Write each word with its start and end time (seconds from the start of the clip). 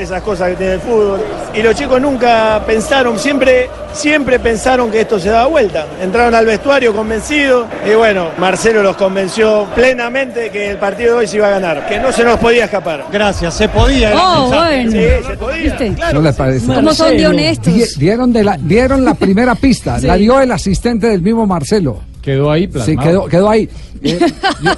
esas 0.00 0.22
cosas 0.22 0.50
que 0.50 0.54
tiene 0.54 0.74
el 0.74 0.80
fútbol. 0.80 1.20
Y 1.56 1.60
los 1.60 1.74
chicos 1.74 2.00
nunca 2.00 2.62
pensaron, 2.64 3.18
siempre, 3.18 3.68
siempre 3.92 4.38
pensaron 4.38 4.92
que 4.92 5.00
esto 5.00 5.18
se 5.18 5.28
daba 5.28 5.48
vuelta. 5.48 5.88
Entraron 6.00 6.36
al 6.36 6.46
vestuario 6.46 6.94
convencidos 6.94 7.66
y 7.84 7.94
bueno, 7.96 8.28
Marcelo 8.38 8.80
los 8.84 8.94
convenció 8.96 9.66
plenamente 9.74 10.50
que 10.50 10.70
el 10.70 10.76
partido 10.76 11.14
de 11.14 11.18
hoy 11.18 11.26
se 11.26 11.38
iba 11.38 11.48
a 11.48 11.50
ganar, 11.50 11.84
que 11.88 11.98
no 11.98 12.12
se 12.12 12.22
nos 12.22 12.38
podía 12.38 12.66
escapar. 12.66 13.06
Gracias, 13.12 13.54
se 13.54 13.68
podía. 13.68 14.12
Oh, 14.14 14.46
bueno. 14.54 14.92
Sí, 14.92 14.98
se 15.26 15.36
podía. 15.36 15.62
¿Viste? 15.64 15.92
Claro 15.94 16.22
¿No 16.22 16.32
parece? 16.32 16.66
¿Cómo 16.66 16.94
son 16.94 17.08
de 17.08 17.12
Marcelo. 17.14 17.30
honestos? 17.30 17.74
Die- 17.74 17.86
Dieron, 17.98 18.32
de 18.32 18.44
la, 18.44 18.56
dieron 18.56 19.04
la 19.04 19.14
primera 19.14 19.56
pista, 19.56 19.98
la 19.98 20.14
dio 20.14 20.38
el 20.40 20.52
asistente 20.52 21.08
del 21.08 21.22
mismo 21.22 21.44
Marcelo. 21.44 21.98
Quedó 22.22 22.50
ahí 22.50 22.62
Sí, 22.64 22.68
plasmado. 22.68 23.08
quedó, 23.08 23.26
quedó 23.26 23.50
ahí. 23.50 23.68
Eh, 24.02 24.18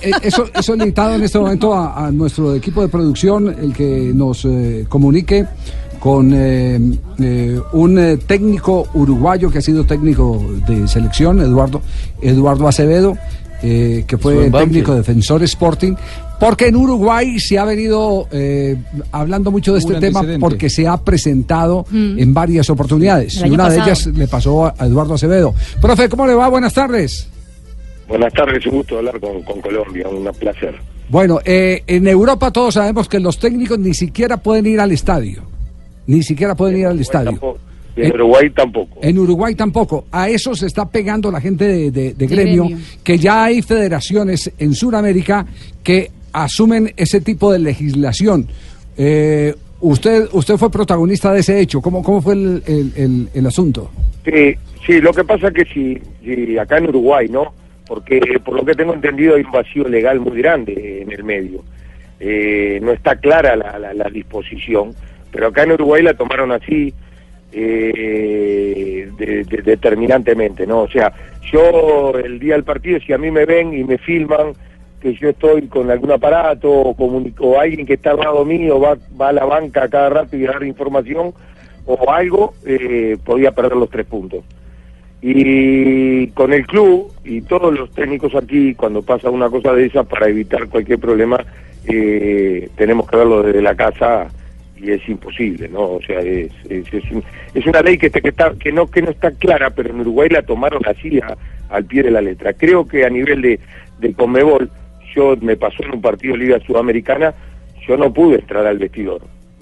eh, 0.03 0.11
eso, 0.23 0.45
eso 0.55 0.77
limitado 0.77 1.15
en 1.15 1.23
este 1.23 1.39
momento 1.39 1.75
a, 1.75 2.07
a 2.07 2.11
nuestro 2.11 2.55
equipo 2.55 2.81
de 2.83 2.89
producción, 2.89 3.49
el 3.49 3.73
que 3.73 4.13
nos 4.15 4.45
eh, 4.45 4.87
comunique 4.89 5.47
con 5.99 6.33
eh, 6.35 6.81
eh, 7.19 7.61
un 7.73 7.99
eh, 7.99 8.17
técnico 8.17 8.89
uruguayo 8.95 9.51
que 9.51 9.59
ha 9.59 9.63
sido 9.63 9.85
técnico 9.85 10.43
de 10.67 10.89
selección, 10.89 11.41
Eduardo, 11.41 11.83
Eduardo 12.23 12.67
Acevedo, 12.69 13.19
eh, 13.63 14.05
que 14.07 14.17
fue 14.17 14.51
técnico 14.51 14.93
de 14.93 14.99
defensor 14.99 15.43
Sporting, 15.43 15.95
porque 16.39 16.69
en 16.69 16.77
Uruguay 16.77 17.39
se 17.39 17.59
ha 17.59 17.67
venido 17.67 18.27
eh, 18.33 18.79
hablando 19.13 19.51
mucho 19.51 19.75
de 19.75 19.85
Un 19.85 19.93
este 19.93 20.01
tema 20.01 20.23
porque 20.41 20.71
se 20.71 20.89
ha 20.89 20.97
presentado 20.97 21.85
en 21.93 22.33
varias 22.33 22.71
oportunidades. 22.71 23.43
Y 23.45 23.51
una 23.51 23.69
de 23.69 23.77
ellas 23.81 24.07
le 24.07 24.27
pasó 24.27 24.65
a 24.65 24.75
a 24.79 24.87
Eduardo 24.87 25.13
Acevedo. 25.13 25.55
Profe, 25.83 26.09
¿cómo 26.09 26.27
le 26.27 26.33
va? 26.33 26.49
Buenas 26.49 26.73
tardes. 26.73 27.29
Buenas 28.11 28.33
tardes, 28.35 28.67
un 28.67 28.73
gusto 28.73 28.99
hablar 28.99 29.19
con, 29.21 29.41
con 29.43 29.61
Colombia, 29.61 30.07
un 30.09 30.25
placer. 30.39 30.75
Bueno, 31.09 31.39
eh, 31.45 31.83
en 31.87 32.07
Europa 32.09 32.51
todos 32.51 32.75
sabemos 32.75 33.09
que 33.09 33.21
los 33.21 33.39
técnicos 33.39 33.79
ni 33.79 33.95
siquiera 33.95 34.37
pueden 34.37 34.67
ir 34.67 34.81
al 34.81 34.91
estadio. 34.93 35.43
Ni 36.09 36.23
siquiera 36.23 36.55
pueden 36.57 36.79
ir 36.81 36.87
al 36.87 36.99
estadio. 37.01 37.31
Tampoco- 37.31 37.59
en 37.97 38.13
Uruguay 38.15 38.51
tampoco. 38.51 38.99
En 39.03 39.19
Uruguay 39.19 39.55
tampoco. 39.55 40.05
A 40.11 40.29
eso 40.29 40.55
se 40.55 40.67
está 40.67 40.89
pegando 40.89 41.31
la 41.31 41.41
gente 41.41 41.65
de, 41.67 41.91
de- 41.91 42.15
de 42.15 42.27
gremio, 42.27 42.65
gremio. 42.65 42.85
que 43.05 43.19
ya 43.19 43.45
hay 43.45 43.63
federaciones 43.63 44.51
en 44.59 44.75
Sudamérica 44.75 45.47
que 45.83 46.11
asumen 46.33 46.93
ese 46.97 47.21
tipo 47.21 47.53
de 47.53 47.59
legislación. 47.61 48.47
Eh, 48.97 49.55
usted, 49.81 50.29
usted 50.33 50.57
fue 50.57 50.71
protagonista 50.71 51.33
de 51.33 51.41
ese 51.41 51.61
hecho. 51.61 51.81
¿Cómo, 51.81 52.03
cómo 52.03 52.21
fue 52.23 52.35
el, 52.35 52.63
el- 52.67 52.93
el- 52.97 53.29
el 53.35 53.47
asunto? 53.47 53.91
Sí, 54.25 54.55
sí, 54.87 55.01
lo 55.01 55.13
que 55.13 55.25
pasa 55.25 55.49
es 55.49 55.55
que 55.55 55.65
si, 55.73 55.99
si 56.25 56.59
acá 56.59 56.79
en 56.79 56.89
Uruguay, 56.89 57.29
¿no? 57.29 57.53
Porque 57.91 58.21
por 58.45 58.55
lo 58.55 58.65
que 58.65 58.77
tengo 58.77 58.95
entendido 58.95 59.35
hay 59.35 59.43
un 59.43 59.51
vacío 59.51 59.89
legal 59.89 60.21
muy 60.21 60.39
grande 60.41 61.03
en 61.03 61.11
el 61.11 61.25
medio. 61.25 61.65
Eh, 62.21 62.79
no 62.81 62.93
está 62.93 63.17
clara 63.17 63.57
la, 63.57 63.81
la- 63.81 63.93
la 63.95 64.05
disposición, 64.09 64.95
pero 65.33 65.49
acá 65.49 65.65
en 65.65 65.73
Uruguay 65.73 66.01
la 66.01 66.15
tomaron 66.15 66.53
así 66.53 66.95
eh, 67.53 69.11
de- 69.19 69.43
de- 69.43 69.63
determinantemente, 69.63 70.69
¿no? 70.69 70.83
O 70.83 70.89
sea, 70.89 71.13
yo 71.53 72.13
el 72.17 72.39
día 72.39 72.55
del 72.55 72.63
partido, 72.63 73.01
si 73.01 73.13
a 73.13 73.19
mí 73.19 73.29
me 73.33 73.45
ven 73.45 73.75
y 73.77 73.83
me 73.83 73.99
filman 73.99 74.53
que 75.01 75.15
yo 75.15 75.31
estoy 75.31 75.63
con 75.67 75.91
algún 75.91 76.13
aparato 76.13 76.71
o, 76.71 76.95
comunico, 76.95 77.59
alguien 77.59 77.87
que 77.87 77.95
está 77.95 78.13
al 78.13 78.19
lado 78.19 78.45
mío 78.45 78.79
va, 78.79 78.97
va 79.21 79.31
a 79.31 79.33
la 79.33 79.47
banca 79.47 79.89
cada 79.89 80.11
rato 80.11 80.37
y 80.37 80.43
dar 80.43 80.63
información 80.63 81.33
o 81.87 82.09
algo, 82.13 82.55
eh, 82.65 83.17
podía 83.25 83.51
perder 83.51 83.77
los 83.77 83.91
tres 83.91 84.07
puntos. 84.07 84.45
Y 85.23 86.29
con 86.29 86.53
el 86.53 86.67
club 86.67 87.13
y 87.25 87.43
todos 87.43 87.73
los 87.79 87.91
técnicos 87.93 88.35
aquí, 88.35 88.75
cuando 88.75 89.03
pasa 89.03 89.29
una 89.31 89.51
cosa 89.51 89.75
de 89.75 89.87
esa, 89.87 90.03
para 90.05 90.29
evitar 90.29 90.67
cualquier 90.69 90.99
problema, 90.99 91.39
eh, 91.87 92.69
tenemos 92.77 93.09
que 93.09 93.17
verlo 93.17 93.43
desde 93.43 93.61
la 93.63 93.75
casa 93.75 94.29
y 94.77 94.91
es 94.93 95.07
imposible, 95.09 95.69
¿no? 95.69 95.81
O 95.81 96.01
sea, 96.03 96.21
es, 96.21 96.51
es, 96.71 96.93
es, 96.93 97.11
un- 97.11 97.23
es 97.55 97.67
una 97.67 97.83
ley 97.83 97.99
que, 97.99 98.07
está, 98.07 98.55
que, 98.59 98.73
no, 98.73 98.87
que 98.87 99.03
no 99.03 99.11
está 99.11 99.31
clara, 99.33 99.69
pero 99.71 99.91
en 99.91 100.01
Uruguay 100.01 100.31
la 100.31 100.41
tomaron 100.43 100.81
así 100.87 101.19
a- 101.21 101.37
al 101.69 101.85
pie 101.85 102.03
de 102.03 102.11
la 102.11 102.23
letra. 102.23 102.55
Creo 102.55 102.89
que 102.89 103.05
a 103.05 103.11
nivel 103.11 103.43
de, 103.43 103.61
de 103.99 104.13
Conmebol, 104.15 104.71
yo 105.15 105.37
me 105.43 105.57
pasó 105.57 105.83
en 105.85 105.93
un 105.95 106.01
partido 106.01 106.33
de 106.33 106.45
Liga 106.45 106.61
Sudamericana, 106.61 107.35
yo 107.87 107.97
no 107.99 108.11
pude 108.13 108.37
entrar 108.37 108.67
al 108.67 108.79
vestidor, 108.79 109.21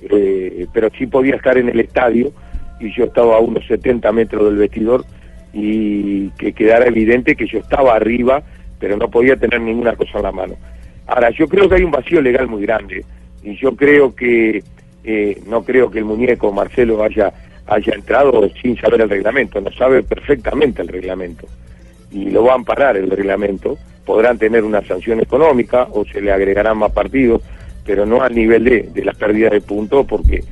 eh, 0.08 0.66
pero 0.72 0.88
sí 0.96 1.06
podía 1.08 1.34
estar 1.34 1.58
en 1.58 1.68
el 1.68 1.80
estadio 1.80 2.30
y 2.78 2.94
yo 2.94 3.04
estaba 3.06 3.36
a 3.36 3.40
unos 3.40 3.66
70 3.66 4.12
metros 4.12 4.44
del 4.44 4.56
vestidor 4.58 5.04
y 5.52 6.28
que 6.30 6.52
quedara 6.52 6.86
evidente 6.86 7.36
que 7.36 7.46
yo 7.46 7.58
estaba 7.58 7.94
arriba, 7.94 8.42
pero 8.78 8.96
no 8.96 9.08
podía 9.08 9.36
tener 9.36 9.60
ninguna 9.60 9.96
cosa 9.96 10.18
en 10.18 10.22
la 10.24 10.32
mano. 10.32 10.54
Ahora, 11.06 11.30
yo 11.30 11.48
creo 11.48 11.68
que 11.68 11.76
hay 11.76 11.84
un 11.84 11.90
vacío 11.90 12.20
legal 12.20 12.48
muy 12.48 12.62
grande 12.62 13.04
y 13.42 13.56
yo 13.56 13.74
creo 13.74 14.14
que 14.14 14.62
eh, 15.04 15.40
no 15.46 15.64
creo 15.64 15.90
que 15.90 15.98
el 15.98 16.04
muñeco 16.04 16.52
Marcelo 16.52 17.02
haya 17.02 17.32
haya 17.68 17.94
entrado 17.94 18.48
sin 18.62 18.76
saber 18.78 19.02
el 19.02 19.10
reglamento, 19.10 19.60
no 19.60 19.70
sabe 19.72 20.02
perfectamente 20.02 20.82
el 20.82 20.88
reglamento 20.88 21.46
y 22.10 22.30
lo 22.30 22.44
va 22.44 22.52
a 22.52 22.56
amparar 22.56 22.96
el 22.96 23.10
reglamento, 23.10 23.76
podrán 24.04 24.38
tener 24.38 24.64
una 24.64 24.82
sanción 24.82 25.20
económica 25.20 25.86
o 25.92 26.04
se 26.06 26.22
le 26.22 26.32
agregarán 26.32 26.78
más 26.78 26.92
partidos, 26.92 27.42
pero 27.84 28.06
no 28.06 28.22
al 28.22 28.34
nivel 28.34 28.64
de, 28.64 28.82
de 28.84 29.04
la 29.04 29.12
pérdida 29.12 29.50
de 29.50 29.60
puntos 29.60 30.06
porque 30.06 30.42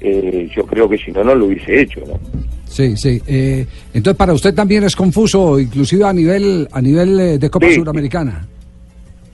eh, 0.00 0.50
yo 0.54 0.66
creo 0.66 0.88
que 0.88 0.98
si 0.98 1.10
no, 1.12 1.24
no 1.24 1.34
lo 1.34 1.46
hubiese 1.46 1.80
hecho, 1.80 2.00
¿no? 2.06 2.20
Sí, 2.76 2.94
sí. 2.94 3.22
Eh, 3.26 3.66
entonces, 3.94 4.18
para 4.18 4.34
usted 4.34 4.52
también 4.54 4.84
es 4.84 4.94
confuso, 4.94 5.58
inclusive 5.58 6.04
a 6.04 6.12
nivel, 6.12 6.68
a 6.70 6.82
nivel 6.82 7.18
eh, 7.18 7.38
de 7.38 7.48
Copa 7.48 7.68
Sí. 7.68 7.76
Suramericana. 7.76 8.46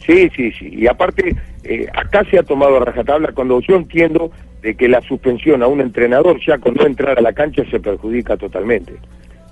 Sí, 0.07 0.31
sí, 0.37 0.53
sí. 0.53 0.69
Y 0.73 0.87
aparte, 0.87 1.35
eh, 1.65 1.89
acá 1.93 2.25
se 2.31 2.39
ha 2.39 2.45
tomado 2.45 2.77
a 2.77 2.85
rajatabla 2.85 3.33
cuando 3.33 3.61
yo 3.61 3.75
entiendo 3.75 4.31
de 4.63 4.77
que 4.77 4.87
la 4.87 5.01
suspensión 5.03 5.61
a 5.65 5.67
un 5.67 5.81
entrenador 5.81 6.39
ya 6.47 6.57
con 6.59 6.75
no 6.75 6.87
entrar 6.87 7.19
a 7.19 7.21
la 7.21 7.33
cancha 7.33 7.65
se 7.69 7.81
perjudica 7.81 8.37
totalmente. 8.37 8.93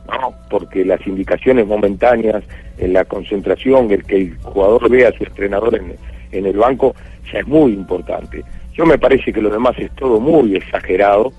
¿no? 0.06 0.34
Porque 0.48 0.84
las 0.84 1.04
indicaciones 1.04 1.66
momentáneas, 1.66 2.44
en 2.78 2.92
la 2.92 3.04
concentración, 3.04 3.90
el 3.90 4.04
que 4.04 4.16
el 4.18 4.36
jugador 4.40 4.88
vea 4.88 5.08
a 5.08 5.12
su 5.18 5.24
entrenador 5.24 5.74
en, 5.74 5.94
en 6.30 6.46
el 6.46 6.56
banco, 6.56 6.94
ya 7.32 7.40
es 7.40 7.46
muy 7.48 7.72
importante. 7.72 8.44
Yo 8.72 8.86
me 8.86 8.98
parece 8.98 9.32
que 9.32 9.42
lo 9.42 9.50
demás 9.50 9.74
es 9.78 9.90
todo 9.96 10.20
muy 10.20 10.54
exagerado 10.54 11.32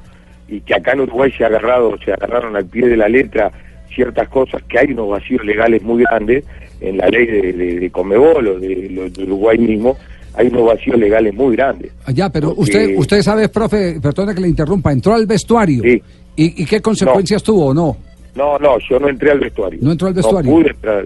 y 0.51 0.61
que 0.61 0.75
acá 0.75 0.91
en 0.91 0.99
Uruguay 1.01 1.31
se 1.35 1.43
ha 1.43 1.47
agarrado, 1.47 1.97
se 2.05 2.11
agarraron 2.13 2.55
al 2.55 2.65
pie 2.65 2.87
de 2.87 2.97
la 2.97 3.07
letra 3.09 3.51
ciertas 3.95 4.29
cosas, 4.29 4.61
que 4.69 4.77
hay 4.79 4.91
unos 4.91 5.09
vacíos 5.09 5.43
legales 5.43 5.81
muy 5.81 6.03
grandes 6.03 6.43
en 6.79 6.97
la 6.97 7.07
ley 7.07 7.25
de, 7.25 7.53
de, 7.53 7.79
de 7.79 7.89
Conmebol 7.89 8.47
o 8.47 8.59
de, 8.59 9.11
Uruguay 9.23 9.57
mismo, 9.57 9.97
hay 10.33 10.47
unos 10.47 10.65
vacíos 10.65 10.97
legales 10.97 11.33
muy 11.33 11.55
grandes. 11.55 11.91
Ah, 12.05 12.11
Ya, 12.11 12.29
pero 12.29 12.49
Porque- 12.55 12.61
usted, 12.61 12.97
usted 12.97 13.21
sabe, 13.21 13.49
profe, 13.49 13.99
perdone 14.01 14.35
que 14.35 14.41
le 14.41 14.47
interrumpa, 14.49 14.91
entró 14.91 15.13
al 15.13 15.25
vestuario. 15.25 15.81
Sí. 15.83 16.01
¿Y, 16.35 16.63
y 16.63 16.65
qué 16.65 16.81
consecuencias 16.81 17.43
tuvo 17.43 17.67
o 17.67 17.73
no? 17.73 17.97
No, 18.35 18.57
no, 18.59 18.77
yo 18.89 18.97
no 18.99 19.09
entré 19.09 19.31
al 19.31 19.39
vestuario. 19.39 19.79
¿No 19.81 19.91
entró 19.91 20.07
al 20.07 20.13
vestuario? 20.13 20.51
No 20.51 20.57
pude 20.57 20.69
entrar. 20.71 21.05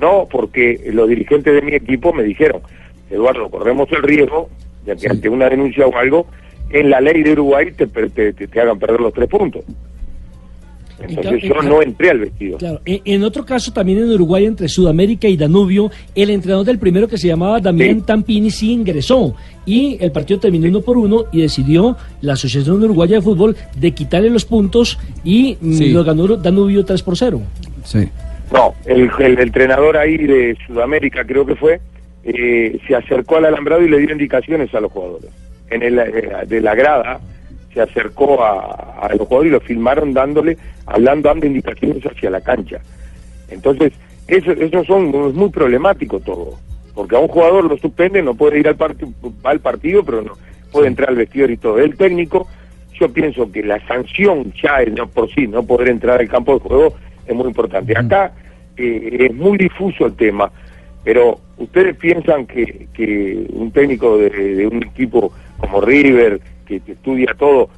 No, 0.00 0.26
porque 0.30 0.80
los 0.92 1.06
dirigentes 1.08 1.52
de 1.54 1.60
mi 1.62 1.74
equipo 1.74 2.12
me 2.14 2.22
dijeron, 2.22 2.62
Eduardo, 3.10 3.50
corremos 3.50 3.88
el 3.92 4.02
riesgo 4.02 4.48
de 4.86 4.92
que 4.94 5.00
Sí. 5.00 5.06
ante 5.06 5.28
una 5.28 5.48
denuncia 5.50 5.86
o 5.86 5.94
algo, 5.96 6.26
en 6.72 6.90
la 6.90 7.00
ley 7.00 7.22
de 7.22 7.32
Uruguay 7.32 7.72
te, 7.76 7.86
te, 7.86 8.32
te- 8.32 8.46
te 8.48 8.60
hagan 8.60 8.78
perder 8.78 9.00
los 9.00 9.12
tres 9.12 9.28
puntos. 9.28 9.62
Entonces 11.00 11.42
En 11.42 11.48
yo 11.48 11.62
no 11.62 11.82
entré 11.82 12.10
al 12.10 12.20
vestido. 12.20 12.58
Claro, 12.58 12.80
en, 12.84 13.00
en 13.04 13.24
otro 13.24 13.44
caso 13.44 13.72
también 13.72 13.98
en 13.98 14.10
Uruguay 14.10 14.44
entre 14.44 14.68
Sudamérica 14.68 15.26
y 15.26 15.36
Danubio, 15.36 15.90
el 16.14 16.30
entrenador 16.30 16.64
del 16.64 16.78
primero 16.78 17.08
que 17.08 17.18
se 17.18 17.26
llamaba 17.26 17.58
Damián 17.58 18.00
Sí. 18.00 18.06
Tampini 18.06 18.50
sí 18.50 18.70
ingresó 18.72 19.34
y 19.66 19.96
el 20.00 20.12
partido 20.12 20.38
terminó 20.38 20.68
uno 20.68 20.80
por 20.80 20.96
uno 20.96 21.24
y 21.32 21.40
decidió 21.42 21.96
la 22.20 22.34
Asociación 22.34 22.82
Uruguaya 22.84 23.16
de 23.16 23.22
Fútbol 23.22 23.56
de 23.76 23.90
quitarle 23.90 24.30
los 24.30 24.44
puntos 24.44 24.96
y 25.24 25.56
mm, 25.60 25.72
Sí. 25.72 25.88
lo 25.90 26.04
ganó 26.04 26.28
Danubio 26.36 26.84
3 26.84 27.02
por 27.02 27.16
0. 27.16 27.40
Sí. 27.84 28.08
No, 28.52 28.74
el, 28.86 29.10
el 29.18 29.40
entrenador 29.40 29.96
ahí 29.96 30.18
de 30.18 30.56
Sudamérica 30.68 31.24
creo 31.24 31.44
que 31.44 31.56
fue, 31.56 31.80
eh, 32.22 32.78
se 32.86 32.94
acercó 32.94 33.38
al 33.38 33.46
alambrado 33.46 33.82
y 33.82 33.88
le 33.90 33.98
dio 33.98 34.12
indicaciones 34.12 34.72
a 34.72 34.80
los 34.80 34.92
jugadores. 34.92 35.30
En 35.72 35.82
el, 35.82 35.98
eh, 35.98 36.44
de 36.46 36.60
la 36.60 36.74
grada 36.74 37.20
se 37.72 37.80
acercó 37.80 38.44
a, 38.44 38.98
a 39.00 39.08
los 39.10 39.26
jugadores 39.26 39.50
y 39.50 39.52
lo 39.52 39.60
filmaron 39.60 40.12
dándole, 40.12 40.56
hablando, 40.86 41.28
dando 41.28 41.46
indicaciones 41.46 42.04
hacia 42.04 42.30
la 42.30 42.40
cancha. 42.40 42.80
Entonces, 43.48 43.92
eso, 44.28 44.52
eso 44.52 44.84
son, 44.84 45.08
es 45.08 45.34
muy 45.34 45.50
problemático 45.50 46.20
todo, 46.20 46.58
porque 46.94 47.16
a 47.16 47.18
un 47.18 47.28
jugador 47.28 47.64
lo 47.64 47.76
suspende, 47.78 48.22
no 48.22 48.34
puede 48.34 48.60
ir 48.60 48.68
al, 48.68 48.76
va 48.80 49.50
al 49.50 49.60
partido, 49.60 50.04
pero 50.04 50.22
no 50.22 50.36
puede 50.70 50.88
entrar 50.88 51.10
al 51.10 51.16
vestidor 51.16 51.50
y 51.50 51.56
todo. 51.56 51.78
El 51.78 51.96
técnico, 51.96 52.46
yo 52.98 53.12
pienso 53.12 53.50
que 53.50 53.62
la 53.62 53.84
sanción 53.86 54.52
ya 54.62 54.84
no 54.86 55.06
por 55.06 55.32
sí, 55.34 55.46
no 55.46 55.62
poder 55.62 55.88
entrar 55.88 56.20
al 56.20 56.28
campo 56.28 56.54
de 56.54 56.60
juego 56.60 56.94
es 57.26 57.34
muy 57.34 57.46
importante. 57.48 57.96
Acá 57.96 58.32
eh, 58.76 59.28
es 59.28 59.34
muy 59.34 59.58
difuso 59.58 60.06
el 60.06 60.14
tema, 60.14 60.50
pero 61.04 61.38
ustedes 61.58 61.96
piensan 61.96 62.46
que, 62.46 62.88
que 62.94 63.46
un 63.52 63.70
técnico 63.70 64.18
de 64.18 64.66
un 64.66 64.82
equipo 64.82 65.32
como 65.62 65.80
River, 65.80 66.40
que, 66.66 66.80
que 66.80 66.92
estudia 66.92 67.34
todo, 67.38 67.70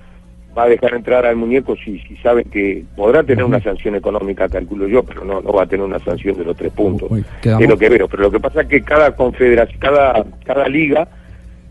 va 0.56 0.64
a 0.64 0.68
dejar 0.68 0.94
entrar 0.94 1.26
al 1.26 1.36
muñeco 1.36 1.76
si, 1.76 1.98
si 2.00 2.16
sabe 2.16 2.44
que 2.44 2.84
podrá 2.96 3.22
tener 3.22 3.44
una 3.44 3.60
sanción 3.60 3.94
económica, 3.94 4.48
calculo 4.48 4.88
yo, 4.88 5.02
pero 5.02 5.24
no, 5.24 5.40
no 5.40 5.52
va 5.52 5.64
a 5.64 5.66
tener 5.66 5.84
una 5.84 5.98
sanción 5.98 6.36
de 6.36 6.44
los 6.44 6.56
tres 6.56 6.72
puntos. 6.72 7.10
Uy, 7.10 7.24
Es 7.42 7.68
lo 7.68 7.76
que 7.76 7.88
veo. 7.88 8.08
Pero 8.08 8.24
lo 8.24 8.30
que 8.30 8.40
pasa 8.40 8.62
es 8.62 8.68
que 8.68 8.82
cada 8.82 9.14
confederación, 9.14 9.78
cada, 9.78 10.24
cada 10.44 10.68
liga 10.68 11.08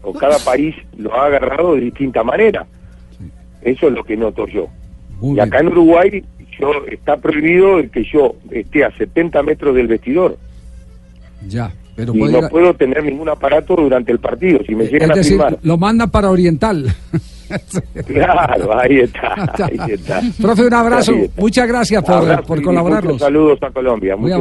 o 0.04 0.14
cada 0.14 0.38
país 0.40 0.76
lo 0.98 1.14
ha 1.14 1.26
agarrado 1.26 1.76
de 1.76 1.82
distinta 1.82 2.24
manera. 2.24 2.66
Eso 3.62 3.88
es 3.88 3.94
lo 3.94 4.04
que 4.04 4.18
noto 4.18 4.48
yo. 4.48 4.68
Muy 5.20 5.32
y 5.32 5.34
bien. 5.36 5.48
acá 5.48 5.60
en 5.60 5.68
Uruguay 5.68 6.24
yo 6.60 6.72
está 6.92 7.18
prohibido 7.18 7.80
el 7.80 7.90
que 7.90 8.04
yo 8.04 8.36
esté 8.52 8.84
a 8.84 8.92
70 8.92 9.42
metros 9.44 9.76
del 9.76 9.88
vestidor. 9.88 10.38
Ya, 11.48 11.72
pero 11.96 12.14
y 12.16 12.20
no 12.20 12.30
ir 12.40 12.46
a- 12.46 12.50
puedo 12.50 12.74
tener 12.74 13.04
ningún 13.04 13.30
aparato 13.30 13.76
durante 13.76 14.12
el 14.12 14.20
partido. 14.20 14.60
Si 14.66 14.76
me 14.76 14.86
llegan 14.86 15.10
es 15.12 15.12
a 15.12 15.16
decir, 15.18 15.32
filmar. 15.34 15.58
lo 15.64 15.78
manda 15.78 16.08
para 16.08 16.30
Oriental. 16.30 16.86
Claro, 18.08 18.80
ahí 18.80 19.00
está, 19.02 19.36
ahí 19.66 19.92
está. 19.92 20.22
Profe, 20.42 20.66
un 20.66 20.74
abrazo. 20.74 21.14
Muchas 21.38 21.68
gracias 21.68 22.04
por, 22.04 22.16
Abrazo 22.16 22.44
por 22.44 22.62
colaborarnos. 22.64 23.20
saludos 23.20 23.62
a 23.62 23.70
Colombia. 23.70 24.16
Muy. 24.16 24.32